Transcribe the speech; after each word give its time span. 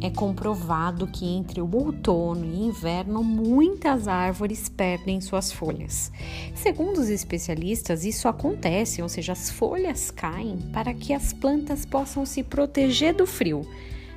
é 0.00 0.08
comprovado 0.08 1.06
que 1.06 1.26
entre 1.26 1.60
o 1.60 1.76
outono 1.76 2.44
e 2.44 2.66
inverno 2.66 3.22
muitas 3.22 4.08
árvores 4.08 4.68
perdem 4.68 5.20
suas 5.20 5.52
folhas. 5.52 6.10
Segundo 6.54 6.98
os 6.98 7.08
especialistas, 7.08 8.04
isso 8.04 8.26
acontece, 8.26 9.02
ou 9.02 9.08
seja, 9.08 9.32
as 9.32 9.50
folhas 9.50 10.10
caem 10.10 10.58
para 10.72 10.94
que 10.94 11.12
as 11.12 11.32
plantas 11.32 11.84
possam 11.84 12.24
se 12.24 12.42
proteger 12.42 13.14
do 13.14 13.26
frio. 13.26 13.62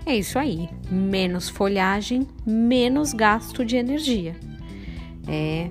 É 0.05 0.15
isso 0.15 0.37
aí, 0.37 0.69
menos 0.89 1.49
folhagem, 1.49 2.27
menos 2.45 3.13
gasto 3.13 3.65
de 3.65 3.75
energia. 3.75 4.35
É, 5.27 5.69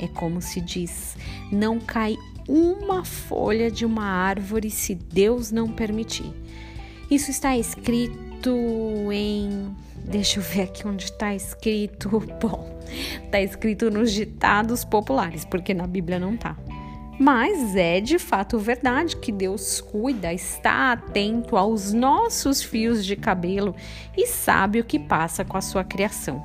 é 0.00 0.08
como 0.08 0.40
se 0.40 0.60
diz, 0.60 1.16
não 1.52 1.78
cai 1.78 2.16
uma 2.48 3.04
folha 3.04 3.70
de 3.70 3.84
uma 3.84 4.04
árvore 4.04 4.70
se 4.70 4.94
Deus 4.94 5.50
não 5.50 5.68
permitir. 5.68 6.32
Isso 7.10 7.30
está 7.30 7.56
escrito 7.56 8.50
em. 9.12 9.43
Deixa 10.14 10.38
eu 10.38 10.44
ver 10.44 10.62
aqui 10.62 10.86
onde 10.86 11.06
está 11.06 11.34
escrito. 11.34 12.20
Bom, 12.40 12.78
está 13.24 13.40
escrito 13.40 13.90
nos 13.90 14.12
ditados 14.12 14.84
populares, 14.84 15.44
porque 15.44 15.74
na 15.74 15.88
Bíblia 15.88 16.20
não 16.20 16.34
está. 16.34 16.56
Mas 17.18 17.74
é 17.74 18.00
de 18.00 18.16
fato 18.16 18.56
verdade 18.56 19.16
que 19.16 19.32
Deus 19.32 19.80
cuida, 19.80 20.32
está 20.32 20.92
atento 20.92 21.56
aos 21.56 21.92
nossos 21.92 22.62
fios 22.62 23.04
de 23.04 23.16
cabelo 23.16 23.74
e 24.16 24.24
sabe 24.28 24.78
o 24.78 24.84
que 24.84 25.00
passa 25.00 25.44
com 25.44 25.56
a 25.56 25.60
sua 25.60 25.82
criação 25.82 26.44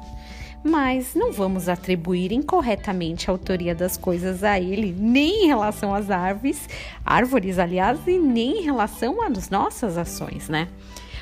mas 0.61 1.15
não 1.15 1.31
vamos 1.31 1.69
atribuir 1.69 2.33
incorretamente 2.33 3.29
a 3.29 3.33
autoria 3.33 3.73
das 3.73 3.95
coisas 3.95 4.43
a 4.43 4.59
ele, 4.59 4.93
nem 4.99 5.45
em 5.45 5.47
relação 5.47 5.95
às 5.95 6.11
árvores, 6.11 6.67
árvores, 7.05 7.57
aliás, 7.57 7.97
e 8.05 8.19
nem 8.19 8.59
em 8.59 8.61
relação 8.63 9.21
às 9.21 9.49
nossas 9.49 9.97
ações, 9.97 10.49
né? 10.49 10.67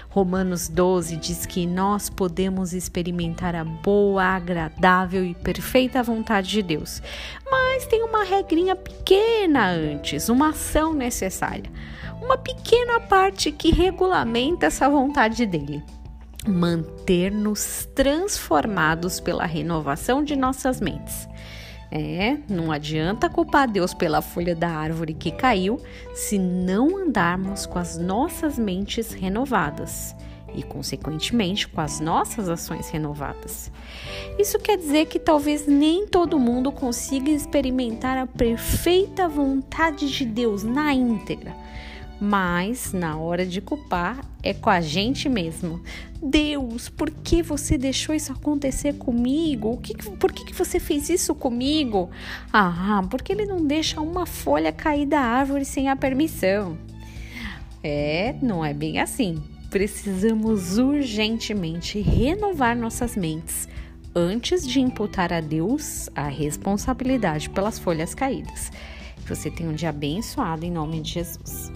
Romanos 0.10 0.68
12 0.68 1.18
diz 1.18 1.46
que 1.46 1.68
nós 1.68 2.10
podemos 2.10 2.74
experimentar 2.74 3.56
a 3.56 3.64
boa, 3.64 4.24
agradável 4.24 5.24
e 5.24 5.36
perfeita 5.36 6.02
vontade 6.02 6.50
de 6.50 6.62
Deus, 6.62 7.02
mas 7.50 7.86
tem 7.86 8.04
uma 8.04 8.24
regrinha 8.24 8.76
pequena 8.76 9.70
antes, 9.70 10.30
uma 10.30 10.50
ação 10.50 10.94
necessária, 10.94 11.70
uma 12.22 12.38
pequena 12.38 13.00
parte 13.00 13.52
que 13.52 13.72
regulamenta 13.72 14.66
essa 14.66 14.90
vontade 14.90 15.46
dele. 15.46 15.84
Manter-nos 16.48 17.88
transformados 17.94 19.20
pela 19.20 19.46
renovação 19.46 20.24
de 20.24 20.36
nossas 20.36 20.80
mentes. 20.80 21.28
É, 21.90 22.38
não 22.50 22.72
adianta 22.72 23.30
culpar 23.30 23.70
Deus 23.70 23.94
pela 23.94 24.22
folha 24.22 24.56
da 24.56 24.70
árvore 24.70 25.14
que 25.14 25.32
caiu 25.32 25.80
se 26.14 26.38
não 26.38 26.98
andarmos 26.98 27.66
com 27.66 27.80
as 27.80 27.98
nossas 27.98 28.60
mentes 28.60 29.12
renovadas 29.14 30.14
e, 30.54 30.64
consequentemente, 30.64 31.68
com 31.68 31.80
as 31.80 32.00
nossas 32.00 32.50
ações 32.50 32.90
renovadas. 32.90 33.72
Isso 34.38 34.60
quer 34.60 34.78
dizer 34.78 35.06
que 35.06 35.20
talvez 35.20 35.66
nem 35.66 36.06
todo 36.06 36.40
mundo 36.40 36.72
consiga 36.72 37.30
experimentar 37.30 38.18
a 38.18 38.28
perfeita 38.28 39.28
vontade 39.28 40.10
de 40.10 40.26
Deus 40.26 40.64
na 40.64 40.94
íntegra 40.94 41.56
mas 42.20 42.94
na 42.94 43.18
hora 43.18 43.46
de 43.46 43.62
culpar 43.62 44.24
é 44.42 44.54
com 44.54 44.70
a 44.70 44.82
gente 44.82 45.30
mesmo. 45.30 45.82
Deus, 46.22 46.90
por 46.90 47.12
que 47.12 47.44
você 47.44 47.78
deixou 47.78 48.16
isso 48.16 48.32
acontecer 48.32 48.94
comigo? 48.94 49.74
O 49.74 49.78
que, 49.78 49.94
por 49.94 50.32
que, 50.32 50.46
que 50.46 50.54
você 50.54 50.80
fez 50.80 51.10
isso 51.10 51.36
comigo? 51.36 52.10
Ah, 52.52 53.04
porque 53.10 53.32
ele 53.32 53.46
não 53.46 53.66
deixa 53.66 54.02
uma 54.02 54.26
folha 54.26 54.72
cair 54.72 55.06
da 55.06 55.20
árvore 55.20 55.66
sem 55.66 55.90
a 55.90 55.96
permissão. 55.96 56.78
É, 57.84 58.36
não 58.42 58.66
é 58.66 58.74
bem 58.74 59.00
assim. 59.00 59.42
Precisamos 59.70 60.78
urgentemente 60.78 62.00
renovar 62.00 62.76
nossas 62.76 63.16
mentes 63.16 63.68
antes 64.16 64.68
de 64.68 64.80
imputar 64.80 65.32
a 65.32 65.40
Deus 65.40 66.10
a 66.16 66.28
responsabilidade 66.28 67.50
pelas 67.50 67.78
folhas 67.78 68.16
caídas. 68.16 68.72
Que 69.18 69.36
você 69.36 69.52
tenha 69.52 69.70
um 69.70 69.74
dia 69.74 69.90
abençoado 69.90 70.66
em 70.66 70.72
nome 70.72 71.02
de 71.02 71.12
Jesus. 71.12 71.72